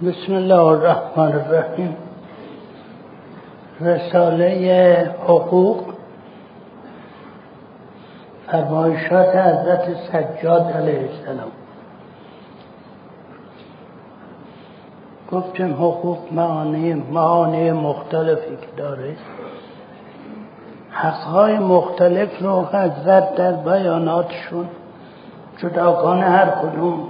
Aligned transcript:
بسم 0.00 0.32
الله 0.34 0.60
الرحمن 0.60 1.32
الرحیم 1.32 1.96
رساله 3.80 5.14
حقوق 5.24 5.84
فرمایشات 8.46 9.36
حضرت 9.36 9.96
سجاد 10.12 10.72
علیه 10.72 11.08
السلام 11.10 11.50
گفتیم 15.32 15.72
حقوق 15.74 16.18
معانی 16.32 16.94
معانی 16.94 17.72
مختلفی 17.72 18.56
که 18.56 18.66
داره 18.76 19.16
حقهای 20.90 21.58
مختلف 21.58 22.42
رو 22.42 22.64
حضرت 22.64 23.34
در 23.34 23.52
بیاناتشون 23.52 24.68
جداگانه 25.58 26.24
هر 26.24 26.50
کدوم 26.50 27.08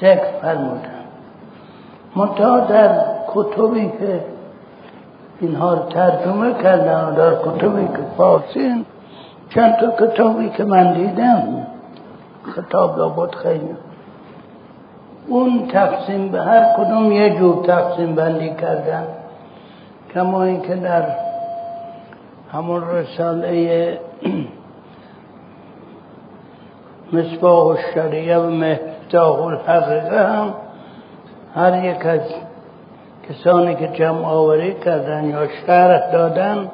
ذکر 0.00 0.40
فرمودن 0.42 0.93
منتها 2.16 2.60
در 2.60 3.00
کتبی 3.34 3.92
که 3.98 4.24
اینها 5.40 5.74
رو 5.74 5.80
ترجمه 5.88 6.54
کردن 6.62 7.14
در 7.14 7.34
کتبی 7.34 7.86
که 7.86 8.02
فارسی 8.16 8.84
چند 9.48 9.76
تا 9.76 10.06
کتابی 10.06 10.48
که 10.48 10.64
من 10.64 10.92
دیدم. 10.92 11.66
کتاب 12.56 12.98
لابد 12.98 13.34
خیلی. 13.34 13.76
اون 15.28 15.68
تقسیم 15.68 16.28
به 16.28 16.40
هر 16.40 16.64
کدوم 16.78 17.12
یه 17.12 17.38
جور 17.38 17.66
تقسیم 17.66 18.14
بندی 18.14 18.54
کردن. 18.54 19.06
کما 20.14 20.42
اینکه 20.42 20.74
در 20.74 21.04
همون 22.52 22.82
رساله 22.90 23.98
مصباح 27.12 27.66
الشریعه 27.66 28.38
و 28.38 28.50
مفتاح 28.50 29.42
الحقیقه 29.42 30.26
هم 30.26 30.54
هر 31.54 31.84
یک 31.84 32.06
از 32.06 32.20
کسانی 33.28 33.74
که 33.74 33.88
جمع 33.88 34.26
آوری 34.26 34.74
کردن 34.74 35.24
یا 35.24 35.48
شرح 35.48 36.12
دادن 36.12 36.70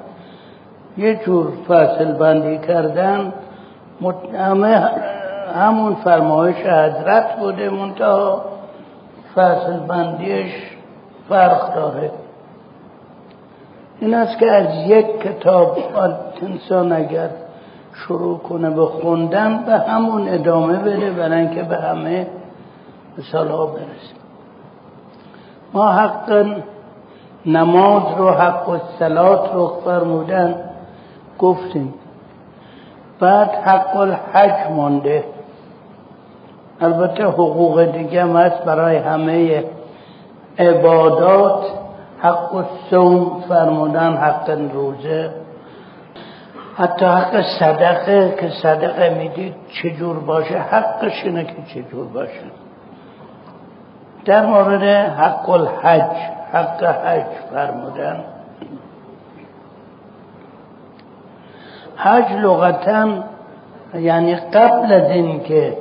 یه 0.97 1.20
جور 1.25 1.53
فصل 1.69 2.12
بندی 2.12 2.59
کردن 2.59 3.33
همه 4.39 4.91
همون 5.55 5.95
فرمایش 5.95 6.56
حضرت 6.56 7.37
بوده 7.39 7.70
منتها 7.70 8.45
فصل 9.34 9.78
بندیش 9.89 10.53
فرق 11.28 11.75
داره. 11.75 12.11
این 14.00 14.15
است 14.15 14.39
که 14.39 14.53
از 14.53 14.87
یک 14.87 15.20
کتاب 15.20 15.78
انسان 16.42 16.92
اگر 16.92 17.28
شروع 17.94 18.39
کنه 18.39 18.70
به 18.70 18.87
خوندن 18.87 19.65
به 19.67 19.78
همون 19.78 20.28
ادامه 20.28 20.77
بده 20.77 21.11
برای 21.11 21.41
اینکه 21.41 21.62
به 21.62 21.77
همه 21.77 22.27
مثال 23.19 23.48
ها 23.48 23.67
برسه. 23.67 24.20
ما 25.73 25.93
حق 25.93 26.47
نماز 27.47 28.03
رو 28.19 28.31
حق 28.31 28.69
و 28.69 28.77
سلات 28.99 29.53
رو 29.55 29.73
فرمودن 29.85 30.55
گفتیم. 31.39 31.95
بعد 33.21 33.51
حق 33.51 33.97
الحج 33.97 34.73
مانده. 34.73 35.25
البته 36.81 37.25
حقوق 37.25 37.85
دیگه 37.85 38.23
هم 38.23 38.37
هست 38.37 38.65
برای 38.65 38.97
همه 38.97 39.65
عبادات. 40.59 41.65
حق 42.19 42.55
الصوم 42.55 43.45
فرمودن 43.49 44.17
حق 44.17 44.51
روزه. 44.73 45.31
حتی 46.77 47.05
حق 47.05 47.43
صدقه 47.61 48.37
که 48.41 48.51
صدقه 48.62 49.15
می‌دید 49.19 49.55
چجور 49.83 50.19
باشه؟ 50.19 50.59
حقش 50.59 51.25
اینه 51.25 51.45
که 51.45 51.57
چجور 51.75 52.07
باشه. 52.07 52.41
در 54.25 54.47
مورد 54.47 54.83
حق 54.83 55.51
الحج 55.51 56.17
حق 56.53 56.85
حج 56.85 57.27
فرمودن. 57.53 58.25
حج 61.97 62.33
لغتا 62.33 63.09
یعنی 63.94 64.34
قبل 64.37 64.93
از 64.93 65.11
این 65.11 65.43
که 65.43 65.77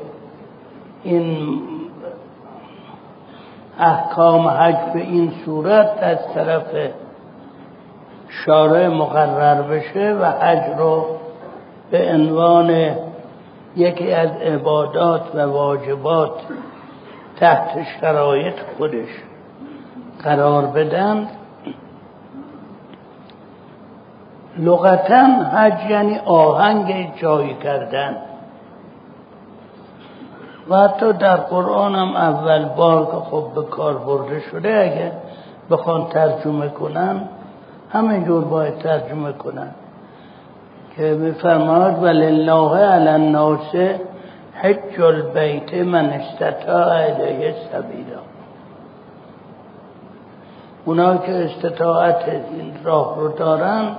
این 1.03 1.59
احکام 3.79 4.47
حج 4.47 4.75
به 4.93 4.99
این 4.99 5.33
صورت 5.45 5.89
از 6.01 6.17
طرف 6.33 6.63
شارع 8.29 8.87
مقرر 8.87 9.61
بشه 9.61 10.17
و 10.21 10.25
حج 10.25 10.77
رو 10.77 11.05
به 11.91 12.11
عنوان 12.13 12.95
یکی 13.75 14.13
از 14.13 14.29
عبادات 14.29 15.35
و 15.35 15.39
واجبات 15.39 16.31
تحت 17.39 17.83
شرایط 18.01 18.55
خودش 18.77 19.09
قرار 20.23 20.65
بدن. 20.65 21.27
لغتا 24.57 25.25
حج 25.53 25.89
یعنی 25.89 26.19
آهنگ 26.25 27.13
جایی 27.15 27.53
کردن. 27.53 28.15
و 30.69 30.77
حتی 30.77 31.13
در 31.13 31.35
قرآن 31.37 31.95
هم 31.95 32.15
اول 32.15 32.65
بار 32.65 33.05
که 33.05 33.11
خب 33.11 33.45
به 33.55 33.63
کار 33.63 33.97
برده 33.97 34.39
شده 34.39 34.69
اگه 34.69 35.11
بخوان 35.69 36.07
ترجمه 36.09 36.69
کنن 36.69 37.21
همینجور 37.91 38.43
باید 38.43 38.77
ترجمه 38.77 39.31
کنن. 39.33 39.71
که 40.95 41.03
میفرماد 41.03 42.03
ولله 42.03 42.77
علی 42.77 43.07
الناس 43.09 43.75
حج 44.61 45.01
البیت 45.01 45.73
من 45.73 46.05
استطاع 46.05 46.87
الیه 46.87 47.55
سبیلا 47.71 48.19
اونا 50.85 51.17
که 51.17 51.45
استطاعت 51.45 52.29
این 52.29 52.73
راه 52.83 53.15
رو 53.19 53.27
دارند 53.27 53.95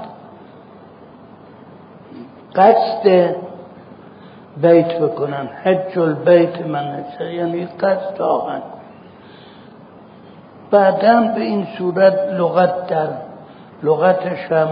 قصد 2.57 3.35
بیت 4.57 4.99
بکنن. 4.99 5.49
حج 5.65 5.99
البیت 5.99 6.67
من 6.67 7.05
یعنی 7.21 7.67
قصد 7.67 8.23
آهن 8.23 8.63
بعدا 10.71 11.21
به 11.35 11.41
این 11.41 11.67
صورت 11.79 12.19
لغت 12.33 12.87
در 12.87 13.09
لغتش 13.83 14.53
هم 14.53 14.69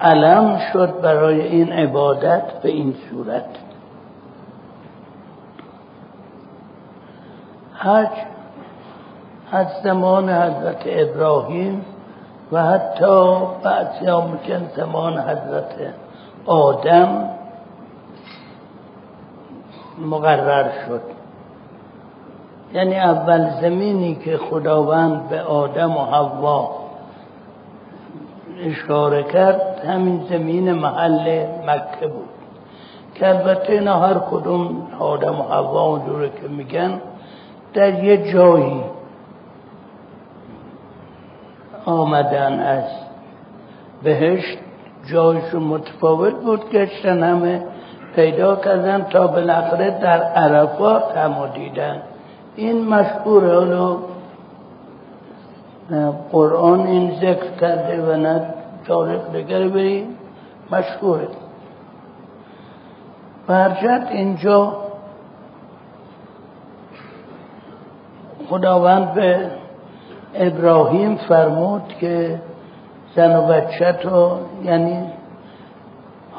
علم 0.00 0.58
شد 0.72 1.00
برای 1.00 1.40
این 1.40 1.72
عبادت 1.72 2.62
به 2.62 2.68
این 2.68 2.94
صورت. 3.10 3.65
حج 7.86 8.08
از 9.52 9.66
زمان 9.84 10.30
حضرت 10.30 10.82
ابراهیم 10.86 11.84
و 12.52 12.62
حتی 12.62 13.36
بعضی 13.62 14.06
ها 14.06 14.26
میگن 14.26 14.70
زمان 14.76 15.18
حضرت 15.18 15.74
آدم 16.46 17.28
مقرر 19.98 20.70
شد. 20.86 21.00
یعنی 22.72 22.96
اول 22.96 23.50
زمینی 23.60 24.14
که 24.14 24.36
خداوند 24.36 25.28
به 25.28 25.42
آدم 25.42 25.96
و 25.96 26.04
حوا 26.04 26.70
اشاره 28.60 29.22
کرد 29.22 29.84
همین 29.88 30.26
زمین 30.30 30.72
محل 30.72 31.46
مکه 31.66 32.06
بود. 32.06 32.28
که 33.14 33.28
البته 33.28 33.90
هر 33.90 34.14
کدوم 34.30 34.88
آدم 34.98 35.40
و 35.40 35.42
حوا 35.42 35.82
اونجوره 35.82 36.28
که 36.28 36.48
میگن 36.48 37.00
در 37.76 38.04
یه 38.04 38.32
جایی 38.32 38.80
آمدن 41.84 42.60
از 42.60 42.84
بهشت 44.02 44.58
جایشون 45.10 45.62
متفاوت 45.62 46.34
بود 46.34 46.70
گشتن 46.70 47.22
همه 47.22 47.62
پیدا 48.14 48.56
کردن 48.56 49.02
تا 49.10 49.26
بالاخره 49.26 49.90
در 49.90 50.22
عرفات 50.22 51.16
هم 51.16 51.46
دیدن. 51.54 52.02
این 52.56 52.88
مشهوره 52.88 53.54
حالا 53.54 53.96
قرآن 56.32 56.80
این 56.80 57.14
ذکر 57.16 57.50
کرده 57.60 58.02
و 58.02 58.16
نه 58.16 58.54
تاریخ 58.86 59.20
دیگر 59.32 59.68
بریم 59.68 60.06
مشهوره. 60.72 61.28
برجت 63.46 64.06
اینجا 64.10 64.85
خداوند 68.50 69.14
به 69.14 69.50
ابراهیم 70.34 71.16
فرمود 71.16 71.82
که 72.00 72.40
زن 73.16 73.36
و 73.36 73.42
بچه 73.42 73.92
تو 73.92 74.30
یعنی 74.64 75.06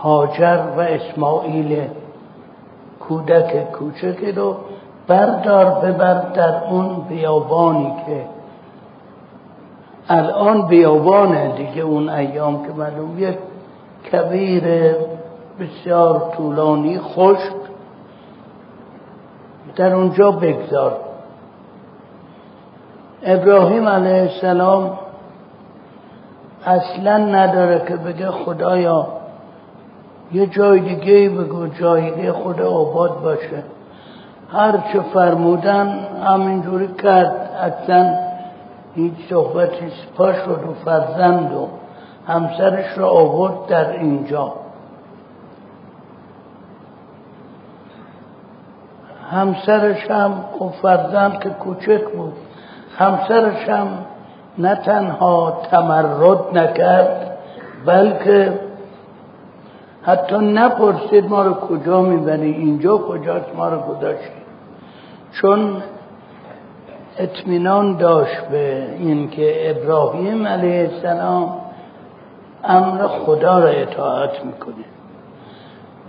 هاجر 0.02 0.60
و 0.78 0.80
اسماعیل 0.80 1.88
کودک 3.00 3.72
کوچکی 3.72 4.32
رو 4.32 4.56
بردار 5.08 5.66
ببر 5.66 6.14
در 6.14 6.64
اون 6.70 7.02
بیابانی 7.10 7.94
که 8.06 8.26
الان 10.10 10.68
بیابانه 10.68 11.56
دیگه 11.58 11.82
اون 11.82 12.10
ایام 12.10 12.66
که 12.66 12.74
معلوم 12.74 13.20
یک 13.20 13.38
کبیر 14.12 14.96
بسیار 15.60 16.34
طولانی 16.38 17.00
خشک 17.00 17.54
در 19.76 19.94
اونجا 19.94 20.32
بگذار. 20.32 21.07
ابراهیم 23.30 23.88
علیه 23.88 24.22
السلام 24.22 25.00
اصلا 26.66 27.18
نداره 27.18 27.86
که 27.88 27.96
بگه 27.96 28.32
خدایا 28.32 29.08
یه 30.32 30.48
جای 30.48 30.80
دیگه 30.80 31.30
بگو 31.30 31.68
جای 31.68 32.12
دیگه 32.12 32.32
خدا 32.32 32.70
آباد 32.70 33.22
باشه. 33.22 33.64
هر 34.52 34.72
چه 34.72 35.00
فرمودن 35.14 36.00
همینجوری 36.28 36.88
کرد. 36.88 37.50
اصلا 37.62 38.14
هیچ 38.96 39.14
صحبتی 39.30 39.92
پا 40.18 40.34
شد 40.34 40.64
و 40.70 40.74
فرزند 40.86 41.54
و 41.54 41.68
همسرش 42.28 42.98
را 42.98 43.10
آورد 43.10 43.66
در 43.68 43.90
اینجا. 43.92 44.54
همسرش 49.32 50.12
هم 50.12 50.34
خب 50.60 50.72
فرزند 50.82 51.40
که 51.40 51.50
کوچک 51.50 52.04
بود. 52.04 52.34
همسرش 52.98 53.70
هم 53.70 53.88
نه 54.58 54.76
تنها 54.76 55.62
تمرد 55.72 56.58
نکرد 56.58 57.38
بلکه 57.86 58.60
حتی 60.04 60.38
نپرسید 60.38 61.30
ما 61.30 61.42
رو 61.42 61.54
کجا 61.54 62.02
می‌بری 62.02 62.52
اینجا 62.52 62.98
کجاست 62.98 63.56
ما 63.56 63.70
رو 63.70 63.80
گذاشتی. 63.80 64.42
چون 65.42 65.84
اطمینان 67.18 67.98
داشت 67.98 68.42
به 68.42 68.88
اینکه 69.00 69.72
ابراهیم 69.72 70.48
علیه 70.48 70.90
السلام 70.94 71.58
امر 72.64 73.08
خدا 73.08 73.60
را 73.60 73.70
اطاعت 73.70 74.46
می‌کنه. 74.46 74.86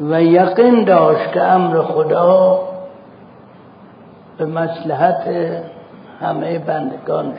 و 0.01 0.23
یقین 0.23 0.85
داشت 0.85 1.33
که 1.33 1.43
امر 1.43 1.83
خدا 1.83 2.59
به 4.39 4.47
مسلحت 4.47 5.25
همه 6.21 6.59
بندگانش 6.59 7.39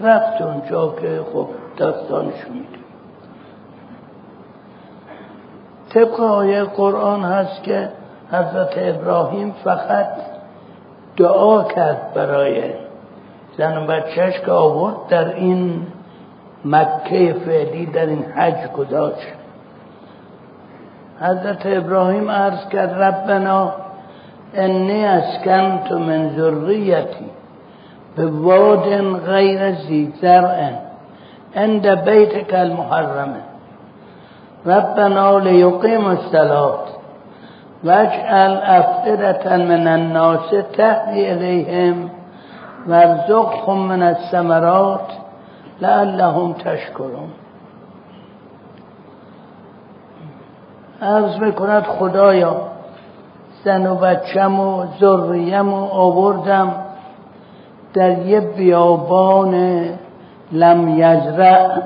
رفت 0.00 0.42
اونجا 0.42 0.94
که 1.00 1.20
خب 1.32 1.48
داستانشو 1.76 2.52
میده 2.52 2.84
طبق 5.94 6.20
آیه 6.20 6.64
قرآن 6.64 7.24
هست 7.24 7.62
که 7.62 7.88
حضرت 8.32 8.74
ابراهیم 8.76 9.54
فقط 9.64 10.08
دعا 11.16 11.64
کرد 11.64 12.14
برای 12.14 12.62
زن 13.58 13.76
و 13.76 13.86
بچهش 13.86 14.40
که 14.40 14.52
آورد 14.52 14.96
در 15.08 15.34
این 15.34 15.86
مکه 16.64 17.36
فعلی 17.46 17.86
در 17.86 18.06
این 18.06 18.24
حج 18.24 18.70
گذاشت. 18.72 19.26
حضرت 21.20 21.62
ابراهیم 21.64 22.30
عرض 22.30 22.68
کرد 22.68 23.02
ربنا 23.02 23.72
انی 24.54 25.04
اسکنت 25.04 25.92
من 25.92 26.30
ذریتی. 26.36 27.30
به 28.16 28.26
واد 28.26 29.18
غیر 29.26 29.72
زی 29.72 30.12
زرع 30.22 30.70
عند 31.56 31.86
بیتک 31.86 32.54
المحرمه 32.54 33.40
ربنا 34.66 35.38
لیقیم 35.38 36.06
الصلاة 36.06 36.78
واجعل 37.84 38.56
افئدة 38.62 39.56
من 39.56 39.86
الناس 39.88 40.50
تهدی 40.72 41.26
الیهم 41.30 42.10
وارزقهم 42.88 43.78
من 43.78 44.02
الثمرات 44.02 45.08
لعلهم 45.80 46.52
تشکرون. 46.52 47.30
عرض 51.02 51.38
می‌کند 51.38 51.82
خدایا 51.82 52.56
زن 53.64 53.86
و 53.86 53.94
بچم 53.94 54.60
و 54.60 54.86
ذریم 55.00 55.74
و 55.74 55.84
آوردم. 55.84 56.83
در 57.94 58.18
یه 58.18 58.40
بیابان 58.40 59.84
لم 60.52 60.88
یزرع. 60.88 61.82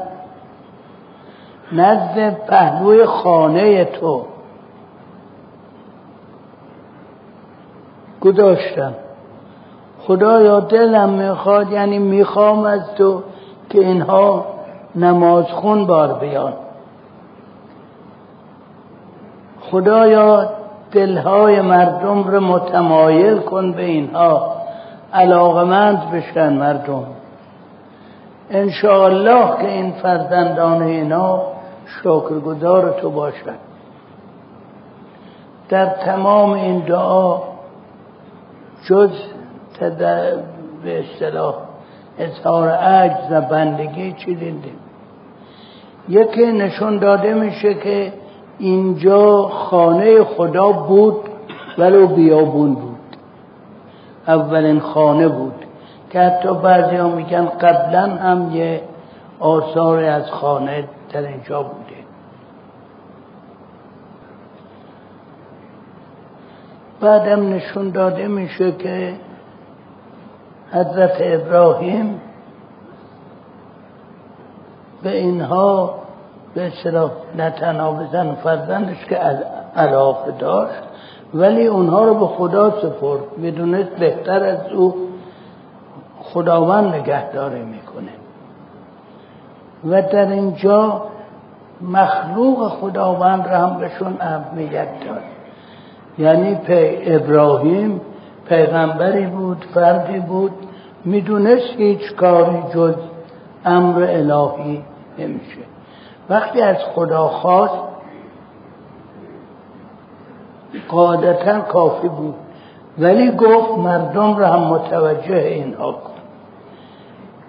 نزد 1.72 2.46
پهلوی 2.46 3.04
خانه 3.04 3.84
تو. 3.84 4.22
گذاشتم. 8.20 8.94
خدایا 10.06 10.60
دلم 10.60 11.08
می‌خواد 11.08 11.72
یعنی 11.72 11.98
می‌خوام 11.98 12.64
از 12.64 12.94
تو 12.94 13.22
که 13.70 13.78
اینها 13.78 14.46
نماز 14.94 15.44
خون 15.44 15.86
بار 15.86 16.12
بیان. 16.12 16.52
خدایا 19.70 20.50
دلهای 20.92 21.60
مردم 21.60 22.24
رو 22.24 22.40
متمایل 22.40 23.38
کن 23.38 23.72
به 23.72 23.84
اینها. 23.84 24.57
علاقمند 25.12 26.10
بشن 26.10 26.52
مردم. 26.52 27.06
انشاءالله 28.50 29.56
که 29.60 29.68
این 29.68 29.92
فرزندان 29.92 30.82
اینا 30.82 31.42
شکرگزار 31.86 32.90
تو 33.00 33.10
باشد 33.10 33.68
در 35.68 35.86
تمام 35.86 36.52
این 36.52 36.78
دعا 36.78 37.38
جز 38.84 39.10
به 40.84 41.00
اصطلاح 41.00 41.54
اظهار 42.18 42.68
عجز 42.68 43.32
و 43.32 43.40
بندگی 43.40 44.12
چی 44.12 44.34
دیدیم 44.34 44.78
یکی 46.08 46.52
نشون 46.52 46.98
داده 46.98 47.34
میشه 47.34 47.74
که 47.74 48.12
اینجا 48.58 49.42
خانه 49.42 50.24
خدا 50.24 50.72
بود 50.72 51.16
ولو 51.78 52.06
بیابون 52.06 52.74
بود. 52.74 52.87
اولین 54.28 54.80
خانه 54.80 55.28
بود 55.28 55.64
که 56.10 56.20
حتی 56.20 56.54
بعضی 56.54 56.96
ها 56.96 57.08
میگن 57.08 57.44
قبلا 57.44 58.02
هم 58.02 58.56
یه 58.56 58.82
آثار 59.40 60.04
از 60.04 60.30
خانه 60.30 60.84
در 61.12 61.20
اینجا 61.20 61.62
بوده. 61.62 61.98
بعدم 67.00 67.52
نشون 67.52 67.90
داده 67.90 68.28
میشه 68.28 68.72
که 68.72 69.14
حضرت 70.72 71.16
ابراهیم 71.20 72.20
به 75.02 75.16
اینها 75.16 75.94
به 76.54 76.66
اصطلاح 76.66 77.10
نه 77.36 77.50
تنها 77.50 77.92
بزن 77.92 78.34
فرزندش 78.34 79.04
که 79.04 79.16
علاقه 79.76 80.32
داشت 80.38 80.82
ولی 81.34 81.66
اونها 81.66 82.04
رو 82.04 82.14
به 82.14 82.26
خدا 82.26 82.70
سپرد. 82.70 83.20
می‌دونست 83.36 83.90
بهتر 83.90 84.42
از 84.42 84.72
او 84.72 84.94
خداوند 86.22 86.94
نگهداری 86.94 87.62
می‌کنه. 87.62 88.12
و 89.90 90.02
در 90.02 90.30
اینجا 90.30 91.02
مخلوق 91.80 92.68
خداوند 92.68 93.48
را 93.48 93.58
هم 93.58 93.78
بهشون 93.78 94.16
اهمیت 94.20 94.88
داد. 95.06 95.22
یعنی 96.18 96.54
پی 96.54 97.14
ابراهیم 97.14 98.00
پیغمبری 98.48 99.26
بود 99.26 99.64
فردی 99.74 100.18
بود. 100.18 100.52
می‌دونست 101.04 101.76
هیچ 101.76 102.14
کاری 102.16 102.62
جز 102.74 102.94
امر 103.64 104.02
الهی 104.02 104.84
نمیشه. 105.18 105.60
وقتی 106.30 106.60
از 106.62 106.76
خدا 106.94 107.28
خواست 107.28 107.87
قاعدتا 110.88 111.60
کافی 111.60 112.08
بود. 112.08 112.34
ولی 112.98 113.30
گفت 113.30 113.78
مردم 113.78 114.36
را 114.36 114.46
هم 114.46 114.60
متوجه 114.60 115.36
اینها 115.36 115.92
کن. 115.92 116.10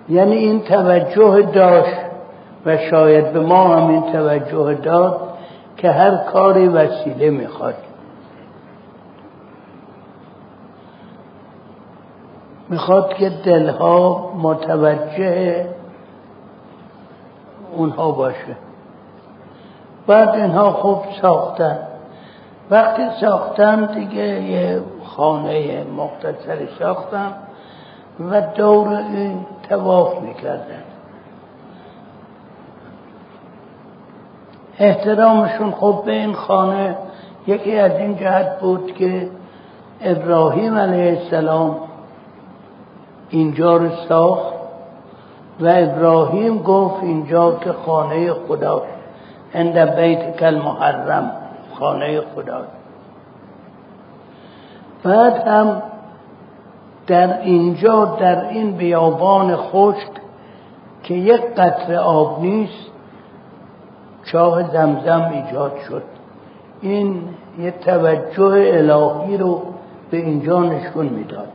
یعنی 0.10 0.36
این 0.36 0.62
توجه 0.62 1.42
داشت 1.42 2.00
و 2.66 2.78
شاید 2.78 3.34
به 3.34 3.40
ما 3.40 3.76
هم 3.76 3.88
این 3.88 4.12
توجه 4.12 4.74
داد 4.74 5.22
که 5.78 5.92
هر 5.92 6.16
کاری 6.18 6.68
وسیله 6.68 7.30
می‌خواد. 7.30 7.76
می‌خواد 12.70 13.14
که 13.14 13.30
دلها 13.30 14.32
متوجه 14.42 15.66
اونها 17.76 18.12
باشه. 18.12 18.58
بعد 20.08 20.30
اینها 20.30 20.72
خوب 20.72 21.04
ساختن. 21.22 21.89
وقتی 22.72 23.04
ساختن 23.22 23.86
دیگه 23.86 24.42
یه 24.44 24.82
خانه 25.06 25.84
مختصری 25.84 26.68
ساختن 26.80 27.34
و 28.20 28.42
دور 28.42 28.88
این 28.88 29.46
تواف 29.70 30.22
می‌کردن 30.22 30.84
احترامشون 34.80 35.72
خوب 35.72 36.06
به 36.06 36.12
این 36.12 36.34
خانه 36.34 36.96
یکی 37.48 37.76
از 37.76 37.92
این 37.92 38.18
جهت 38.18 38.60
بود 38.60 38.94
که 38.94 39.30
ابراهیم 40.02 40.78
علیه 40.78 41.20
السلام 41.20 41.78
اینجا 43.30 43.78
رو 43.78 43.90
ساخت 44.10 44.54
و 45.60 45.68
ابراهیم 45.68 46.58
گفت 46.58 47.04
اینجا 47.04 47.56
که 47.56 47.72
خانه 47.72 48.34
خدا 48.34 48.84
عند 49.56 49.96
بیت 49.96 50.38
کل 50.38 50.56
محرم 50.56 51.32
خانه 51.80 52.22
خدا. 52.22 52.62
بعد 55.04 55.48
هم 55.48 55.82
در 57.08 57.42
اینجا 57.42 58.06
در 58.06 58.50
این 58.50 58.72
بیابان 58.72 59.56
خشک 59.56 60.12
که 61.04 61.14
یک 61.14 61.42
قطره 61.42 61.98
آب 61.98 62.42
نیست 62.42 62.92
چاه 64.32 64.72
زمزم 64.72 65.32
ایجاد 65.34 65.78
شد. 65.88 66.04
این 66.82 67.22
یه 67.60 67.72
توجه 67.72 68.72
الهی 68.74 69.38
رو 69.38 69.62
به 70.12 70.18
اینجا 70.18 70.60
نشون 70.60 71.06
می‌داد. 71.06 71.48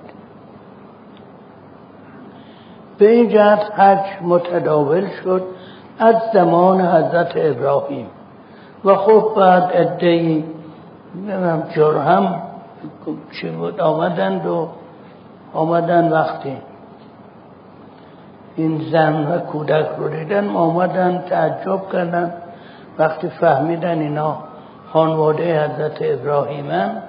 به 2.99 3.11
این 3.11 3.28
جهت 3.28 3.73
حج 3.78 4.23
متداول 4.23 5.07
شد 5.25 5.43
از 5.99 6.14
زمان 6.33 6.81
حضرت 6.81 7.33
ابراهیم. 7.37 8.07
و 8.85 8.95
خب 8.95 9.33
بعد 9.37 9.71
ادهی 9.73 10.45
جرهم 11.75 12.43
چی 13.41 13.50
بود 13.50 13.81
آمدند 13.81 14.47
و 14.47 14.69
آمدن 15.55 16.12
وقتی. 16.12 16.57
این 18.57 18.81
زن 18.93 19.26
و 19.26 19.38
کودک 19.38 19.87
رو 19.99 20.09
دیدن 20.09 20.49
آمدن 20.49 21.25
تعجب 21.29 21.81
کردن 21.93 22.33
وقتی 22.99 23.29
فهمیدن 23.29 23.99
اینا 23.99 24.37
خانواده 24.93 25.64
حضرت 25.64 25.99
ابراهیمن 26.00 27.03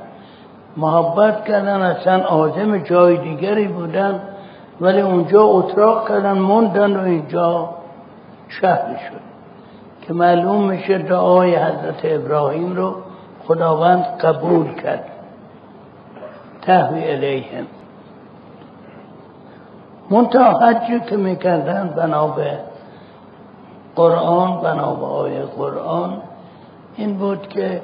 محبت 0.77 1.45
کردن 1.45 1.81
اصلا 1.81 2.23
آدم 2.23 2.77
جای 2.77 3.17
دیگری 3.17 3.67
بودن 3.67 4.19
ولی 4.81 5.01
اونجا 5.01 5.43
اتراق 5.43 6.09
کردن 6.09 6.37
موندن 6.37 6.97
و 6.97 7.03
اینجا 7.03 7.69
شهر 8.47 8.97
شد. 8.97 9.34
که 10.07 10.13
معلوم 10.13 10.63
میشه 10.63 10.97
دعای 10.97 11.55
حضرت 11.55 12.01
ابراهیم 12.03 12.75
رو 12.75 12.95
خداوند 13.47 14.03
قبول 14.03 14.73
کرد. 14.73 15.05
تهوی 16.61 17.11
الیهم 17.11 17.65
منتها 20.09 20.59
حجی 20.59 20.99
که 20.99 21.17
می‌کردن 21.17 21.93
بنا 21.97 22.27
به 22.27 22.51
قرآن 23.95 24.61
بنا 24.61 24.93
به 24.95 25.05
آیه 25.05 25.41
قرآن 25.41 26.21
این 26.95 27.17
بود 27.17 27.47
که 27.47 27.81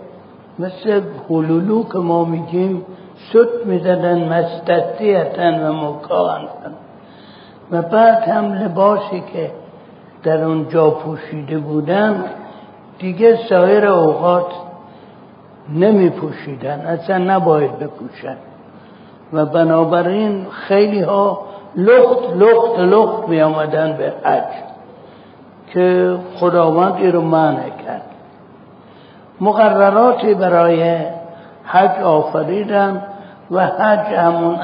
مثل 0.60 1.02
حلولو 1.30 1.84
که 1.84 1.98
ما 1.98 2.26
میگیم 2.26 2.86
سد 3.34 3.66
می‌زدن 3.66 4.28
مستطیعتن 4.34 5.68
و 5.68 5.74
مکان 5.74 6.48
و 7.72 7.82
بعد 7.82 8.24
هم 8.24 8.54
لباسی 8.54 9.24
که 9.34 9.52
در 10.24 10.44
اونجا 10.44 10.90
پوشیده 10.90 11.58
بودن 11.58 12.26
دیگه 13.00 13.40
سایر 13.50 13.86
اوقات 13.86 14.52
نمی 15.70 16.10
پوشیدن 16.10 16.80
اصلا 16.80 17.18
نباید 17.18 17.80
بپوشن 17.80 18.38
و 19.34 19.46
بنابراین 19.46 20.46
خیلی 20.50 21.02
ها 21.02 21.42
لخت 21.76 22.36
لخت 22.36 22.80
لخت 22.80 23.30
می 23.30 23.42
آمدن 23.42 23.98
به 23.98 24.14
حج 24.24 24.44
که 25.74 26.18
خداوند 26.40 26.96
ای 26.96 27.12
رو 27.12 27.22
کرد. 27.86 28.02
مقرراتی 29.42 30.34
برای 30.34 30.98
حج 31.64 32.02
آفریدن 32.04 33.04
و 33.52 33.68
حج 33.68 34.14
همون 34.14 34.56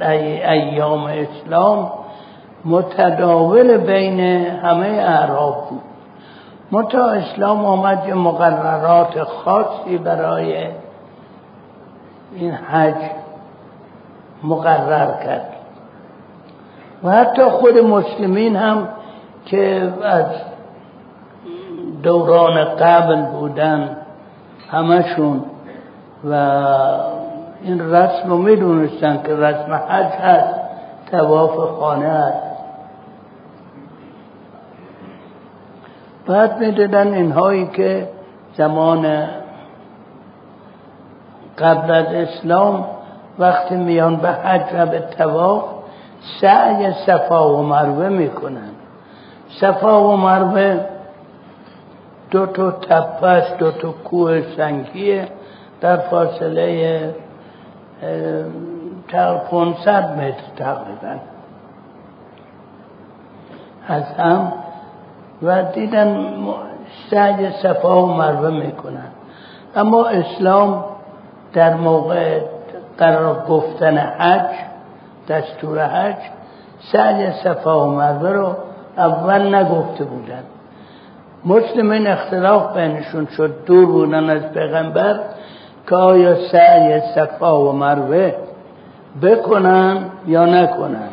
ایام 0.00 1.04
اسلام 1.04 1.90
متداول 2.64 3.76
بین 3.76 4.20
همه 4.46 4.86
اعراب 4.86 5.68
بود. 5.70 5.80
متا 6.72 7.06
اسلام 7.06 7.64
آمد 7.64 8.10
مقررات 8.10 9.22
خاصی 9.22 9.98
برای 9.98 10.66
این 12.34 12.52
حج 12.52 12.94
مقرر 14.44 15.24
کرد. 15.24 15.52
و 17.04 17.10
حتی 17.10 17.42
خود 17.42 17.78
مسلمین 17.78 18.56
هم 18.56 18.88
که 19.46 19.92
از 20.02 20.26
دوران 22.02 22.64
قبل 22.64 23.22
بودن 23.22 23.96
همشون 24.70 25.44
و 26.30 26.34
این 27.62 27.92
رسم 27.92 28.28
رو 28.28 28.38
می‌دونستن 28.38 29.22
که 29.22 29.34
رسم 29.34 29.74
حج 29.88 30.12
هست 30.12 30.54
تواف 31.10 31.56
خانه 31.56 32.08
هست. 32.08 32.47
بعد 36.28 36.58
می‌دادن 36.58 37.14
اینهایی 37.14 37.66
که 37.66 38.08
زمان 38.56 39.26
قبل 41.58 41.90
از 41.90 42.06
اسلام 42.06 42.86
وقتی 43.38 43.76
میان 43.76 44.16
به 44.16 44.28
حج 44.28 44.62
و 44.74 44.86
به 44.86 45.00
تواف 45.00 45.64
سعی 46.40 46.92
صفا 46.92 47.54
و 47.54 47.62
مروه 47.62 48.08
می‌کنن. 48.08 48.70
صفا 49.60 50.08
و 50.08 50.16
مروه 50.16 50.80
دو 52.30 52.46
تا 52.46 52.70
تپه 52.70 53.56
دو 53.58 53.70
تا 53.70 53.92
کوه 53.92 54.42
سنگیه. 54.56 55.28
در 55.80 55.96
فاصله 55.96 57.14
تا 59.08 59.38
500 59.38 60.18
متر 60.18 60.42
تقریبا. 60.56 61.20
از 63.88 64.02
هم 64.02 64.52
و 65.42 65.62
دیدن 65.62 66.26
سعی 67.10 67.50
صفا 67.62 68.02
و 68.02 68.06
مروه 68.06 68.50
می‌کنن. 68.50 69.08
اما 69.76 70.06
اسلام 70.06 70.84
در 71.52 71.74
موقع 71.74 72.40
قرار 72.98 73.44
گفتن 73.48 73.98
حج 73.98 74.50
دستور 75.28 75.86
حج 75.86 76.16
سعی 76.92 77.32
صفا 77.32 77.86
و 77.86 77.90
مروه 77.90 78.30
رو 78.30 78.56
اول 78.96 79.54
نگفته 79.54 80.04
بودن. 80.04 80.42
مسلمین 81.44 82.06
اختلاف 82.06 82.76
بینشون 82.76 83.26
شد 83.36 83.64
دور 83.66 83.86
بودن 83.86 84.30
از 84.30 84.52
پیغمبر 84.52 85.20
که 85.88 85.96
آیا 85.96 86.34
سعی 86.48 87.00
صفا 87.14 87.60
و 87.60 87.72
مروه 87.72 88.32
بکنن 89.22 89.98
یا 90.26 90.46
نکنن. 90.46 91.08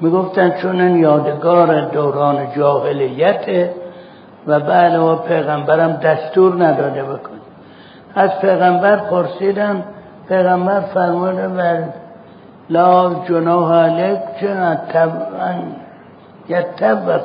می‌گفتن 0.00 0.50
چون 0.50 0.80
این 0.80 0.96
یادگار 0.96 1.80
دوران 1.80 2.52
جاهلیت 2.56 3.70
و 4.46 4.60
بعد 4.60 4.98
و 4.98 5.16
پیغمبرم 5.16 5.92
دستور 5.92 6.64
نداده 6.64 7.02
بکن 7.02 7.40
از 8.14 8.30
پیغمبر 8.40 8.96
پرسیدن 8.96 9.84
پیغمبر 10.28 10.80
فرموده 10.80 11.48
و 11.48 11.82
لا 12.70 13.14
جناح 13.14 13.74
علیک 13.74 14.20
چون 14.40 14.78
یتب 16.48 16.98
و 17.08 17.18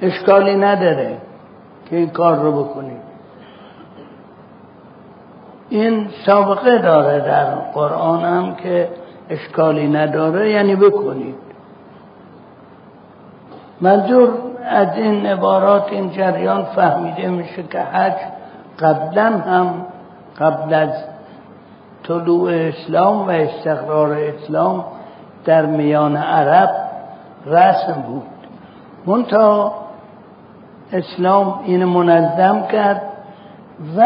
اشکالی 0.00 0.56
نداره 0.56 1.16
که 1.90 1.96
این 1.96 2.10
کار 2.10 2.36
رو 2.36 2.64
بکنید 2.64 3.06
این 5.68 6.08
سابقه 6.26 6.78
داره 6.78 7.20
در 7.20 7.44
قرآن 7.54 8.20
هم 8.20 8.54
که 8.54 8.88
اشکالی 9.30 9.88
نداره 9.88 10.50
یعنی 10.50 10.76
بکنید. 10.76 11.34
منظور 13.80 14.30
از 14.64 14.88
این 14.96 15.26
عبارات 15.26 15.92
این 15.92 16.10
جریان 16.10 16.64
فهمیده 16.64 17.28
میشه 17.28 17.62
که 17.62 17.80
حج 17.80 18.16
قبلا 18.78 19.38
هم 19.38 19.74
قبل 20.38 20.74
از 20.74 20.90
طلوع 22.08 22.52
اسلام 22.52 23.26
و 23.26 23.30
استقرار 23.30 24.12
اسلام 24.12 24.84
در 25.44 25.66
میان 25.66 26.16
عرب 26.16 26.70
رسم 27.46 28.04
بود. 28.06 28.26
منتها 29.06 29.74
اسلام 30.92 31.60
این 31.64 31.84
منظم 31.84 32.66
کرد 32.66 33.02
و 33.96 34.02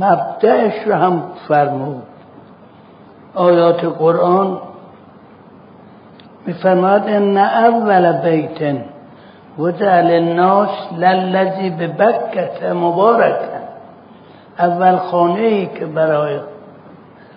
مبدعش 0.00 0.86
رو 0.86 0.94
هم 0.94 1.22
فرمود. 1.48 2.02
آیات 3.34 3.84
قرآن 3.84 4.58
میفرماد 6.46 7.02
ان 7.06 7.36
اول 7.36 8.12
بیت 8.12 8.76
وضع 9.58 10.00
للناس 10.00 10.92
للذی 10.98 11.70
به 11.70 11.86
بکت 11.86 12.62
مبارکن 12.62 13.60
اول 14.58 14.96
خانه 14.96 15.40
ای 15.40 15.66
که 15.66 15.86
برای 15.86 16.40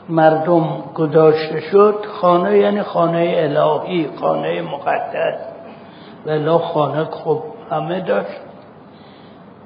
مردم 0.09 0.83
گذاشته 0.95 1.59
شد 1.59 2.05
خانه 2.21 2.57
یعنی 2.57 2.81
خانه 2.81 3.33
الهی 3.37 4.09
خانه 4.21 4.61
مقدس. 4.61 5.39
ولی 6.25 6.49
خانه 6.49 7.03
خوب 7.03 7.43
همه 7.71 7.99
داشت. 7.99 8.41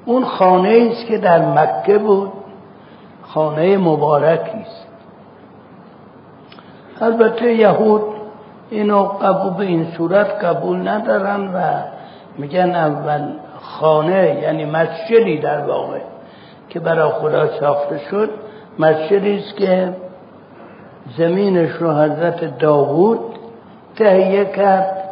اون 0.04 0.24
خانه 0.24 0.90
است 0.90 1.06
که 1.06 1.18
در 1.18 1.38
مکه 1.38 1.98
بود 1.98 2.32
خانه 3.22 3.76
مبارکی 3.78 4.58
است. 4.58 4.87
البته 7.00 7.54
یهود 7.54 8.02
اینو 8.70 9.02
قبول 9.02 9.54
به 9.54 9.64
این 9.64 9.86
صورت 9.96 10.44
قبول 10.44 10.88
ندارن 10.88 11.54
و 11.54 11.60
میگن 12.38 12.74
اول 12.74 13.28
خانه 13.60 14.38
یعنی 14.42 14.64
مسجدی 14.64 15.38
در 15.38 15.60
واقع 15.60 15.98
که 16.70 16.80
برای 16.80 17.10
خدا 17.10 17.60
ساخته 17.60 17.98
شد. 18.10 18.30
مسجدی 18.78 19.38
است 19.38 19.56
که 19.56 19.92
زمینش 21.18 21.70
رو 21.70 21.92
حضرت 21.92 22.58
داوود 22.58 23.20
تهیه 23.96 24.44
کرد 24.44 25.04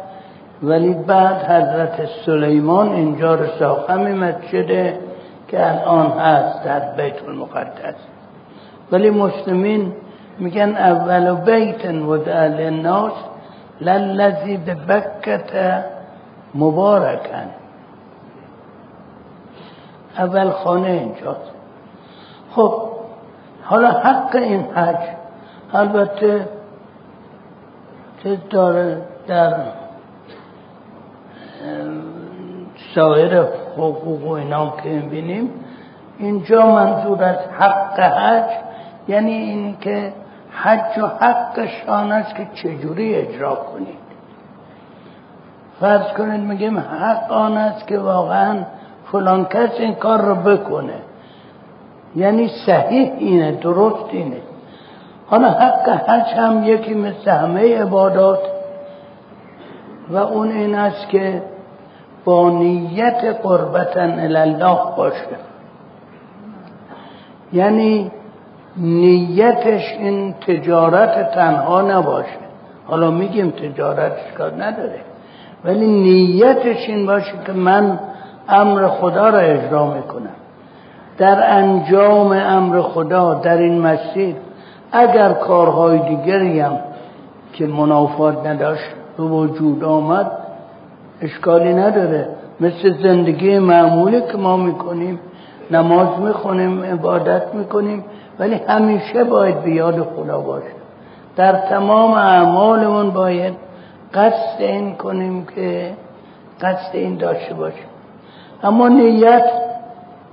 ولی 0.63 0.93
بعد 0.93 1.35
حضرت 1.35 2.09
سلیمان 2.25 2.93
اینجا 2.93 3.35
رو 3.35 3.45
ساخت. 3.59 3.89
همین 3.89 4.15
مسجده 4.15 4.99
که 5.47 5.67
الان 5.67 6.11
هست 6.11 6.63
در 6.63 6.79
بیت 6.79 7.23
المقدس. 7.27 7.95
ولی 8.91 9.09
مسلمین 9.09 9.93
میگن 10.39 10.75
اول 10.75 11.35
بیت 11.35 11.85
وضع 11.85 12.47
للناس 12.47 13.13
للذی 13.81 14.57
به 14.57 14.75
بکت 14.75 15.83
مبارکن. 16.55 17.49
اول 20.17 20.49
خانه 20.49 20.89
اینجاست. 20.89 21.51
خب 22.51 22.81
حالا 23.63 23.91
حق 23.91 24.35
این 24.35 24.61
حج 24.61 25.17
البته 25.73 26.47
چه 28.23 28.37
داره 28.49 29.01
در 29.27 29.53
سایر 32.95 33.41
حقوق 33.77 34.23
و 34.23 34.31
اینام 34.31 34.73
که 34.83 34.89
بینیم 34.89 35.49
اینجا 36.17 36.65
منظور 36.65 37.23
از 37.23 37.37
حق 37.59 37.99
حج 37.99 38.51
یعنی 39.07 39.31
این 39.31 39.77
که 39.81 40.13
حج 40.63 40.97
و 40.97 41.07
حقش 41.07 41.83
آن 41.87 42.11
است 42.11 42.35
که 42.35 42.47
چجوری 42.53 43.15
اجرا 43.15 43.55
کنید. 43.55 44.07
فرض 45.79 46.13
کنید 46.17 46.41
میگیم 46.41 46.79
حق 46.79 47.31
آن 47.31 47.57
است 47.57 47.87
که 47.87 47.99
واقعا 47.99 48.57
فلان 49.11 49.45
کس 49.45 49.79
این 49.79 49.95
کار 49.95 50.21
رو 50.21 50.35
بکنه. 50.35 50.93
یعنی 52.15 52.49
صحیح 52.65 53.13
اینه 53.17 53.51
درست 53.51 54.05
اینه. 54.11 54.41
حالا 55.27 55.49
حق 55.49 55.89
حج 55.89 56.33
هم 56.33 56.63
یکی 56.63 56.93
مثل 56.93 57.31
همه 57.31 57.81
عبادات 57.81 58.39
و 60.09 60.17
اون 60.17 60.51
این 60.51 60.75
است 60.75 61.09
که 61.09 61.41
با 62.25 62.49
نیت 62.49 63.39
قربتن 63.43 64.19
الله 64.19 64.77
باشه. 64.97 65.37
یعنی 67.53 68.11
نیتش 68.77 69.93
این 69.99 70.33
تجارت 70.33 71.31
تنها 71.31 71.81
نباشه. 71.81 72.47
حالا 72.85 73.11
میگیم 73.11 73.49
تجارتش 73.51 74.33
کار 74.37 74.51
نداره. 74.63 74.99
ولی 75.65 75.87
نیتش 75.87 76.89
این 76.89 77.05
باشه 77.05 77.33
که 77.45 77.51
من 77.51 77.99
امر 78.49 78.87
خدا 78.87 79.29
را 79.29 79.39
اجرا 79.39 79.93
می‌کنم. 79.93 80.35
در 81.17 81.51
انجام 81.51 82.31
امر 82.31 82.81
خدا 82.81 83.33
در 83.33 83.57
این 83.57 83.81
مسیر 83.81 84.35
اگر 84.91 85.33
کارهای 85.33 85.99
دیگری 85.99 86.59
هم 86.59 86.79
که 87.53 87.67
منافات 87.67 88.47
نداشت 88.47 88.89
به 89.17 89.23
وجود 89.23 89.83
آمد 89.83 90.31
اشکالی 91.21 91.73
نداره. 91.73 92.27
مثل 92.59 92.93
زندگی 93.03 93.59
معمولی 93.59 94.21
که 94.21 94.37
ما 94.37 94.57
می‌کنیم 94.57 95.19
نماز 95.71 96.07
می‌خونیم 96.19 96.83
عبادت 96.83 97.53
می‌کنیم 97.53 98.05
ولی 98.39 98.55
همیشه 98.67 99.23
باید 99.23 99.61
بیاد 99.61 100.01
خدا 100.15 100.39
باشه. 100.39 100.71
در 101.35 101.51
تمام 101.51 102.11
اعمالمون 102.11 103.09
باید 103.09 103.53
قصد 104.13 104.59
این 104.59 104.95
کنیم 104.95 105.45
که 105.45 105.93
قصد 106.61 106.95
این 106.95 107.17
داشته 107.17 107.53
باشیم. 107.53 107.85
اما 108.63 108.87
نیت 108.87 109.45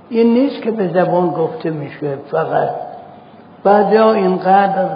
این 0.09 0.33
نیست 0.33 0.61
که 0.61 0.71
به 0.71 0.87
زبان 0.87 1.29
گفته 1.29 1.69
میشه 1.69 2.17
فقط. 2.31 2.69
بعضا 3.63 4.13
اینقدر 4.13 4.87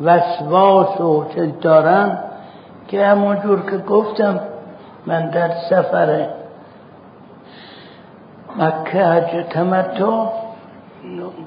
وسواس 0.00 1.00
و 1.00 1.24
چیز 1.34 1.60
دارن 1.60 2.18
که 2.88 3.06
همونجور 3.06 3.70
که 3.70 3.78
گفتم 3.78 4.40
من 5.06 5.30
در 5.30 5.50
سفر 5.70 6.26
مکه 8.56 9.04
حج 9.04 9.44
تمتع 9.50 10.26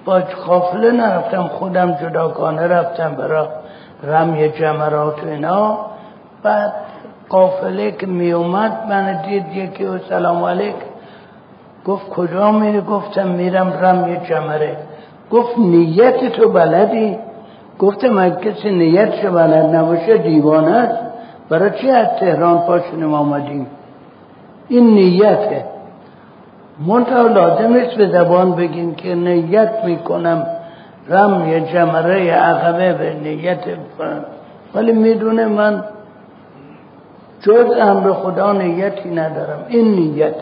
با 0.06 0.20
قافله 0.48 0.92
نرفتم 0.92 1.48
خودم 1.48 1.92
جداگانه 1.92 2.68
رفتم 2.68 3.16
برای 3.16 3.48
رمی 4.04 4.50
جمرات 4.50 5.24
و 5.24 5.28
اینا. 5.28 5.78
بعد 6.44 6.74
قافله 7.30 7.92
که 7.92 8.08
می 8.08 8.32
اومد 8.32 8.86
من 8.90 9.22
دید 9.22 9.54
یکی 9.54 9.86
و 9.86 9.98
سلام 9.98 10.44
علیک. 10.44 10.76
گفت 11.86 12.10
کجا 12.10 12.52
میری؟ 12.52 12.82
گفتم 12.82 13.28
میرم 13.28 13.74
رمی 13.82 14.18
جمره. 14.30 14.78
گفت 15.32 15.58
نیت 15.58 16.32
تو 16.32 16.50
بلدی؟ 16.50 17.18
گفتم 17.80 18.18
اگه 18.18 18.36
کسی 18.36 18.70
نیتش 18.72 19.26
بلد 19.26 19.76
نباشه 19.76 20.18
دیوانه 20.18 20.72
است. 20.72 21.00
برای 21.50 21.72
چی 21.82 21.90
از 21.90 22.08
تهران 22.20 22.58
پاشونیم 22.58 23.14
آمدیم؟ 23.14 23.68
این 24.68 24.94
نیته. 24.94 25.71
منتها 26.88 27.22
لازم 27.22 27.74
نیست 27.74 27.96
به 27.96 28.08
زبان 28.08 28.56
بگیم 28.56 28.96
که 28.96 29.16
نیت 29.16 29.72
می‌کنم. 29.86 30.48
رمی 31.10 31.62
جمره 31.62 32.32
عقبه 32.32 32.94
به 32.94 33.14
نیت 33.14 33.66
کنم 33.98 34.26
ولی 34.76 34.92
می‌دونه 34.92 35.46
من 35.46 35.84
جز 37.42 37.66
امر 37.80 38.14
خدا 38.14 38.52
نیتی 38.52 39.10
ندارم. 39.10 39.66
این 39.68 39.96
نیت. 39.96 40.36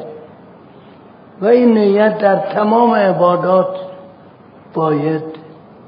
و 1.42 1.46
این 1.46 1.74
نیت 1.74 2.18
در 2.18 2.36
تمام 2.36 2.94
عبادات 2.94 3.76
باید 4.74 5.24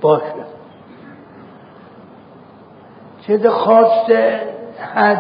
باشه. 0.02 0.26
چیز 3.28 3.48
خاص 3.48 4.10
حج 4.96 5.18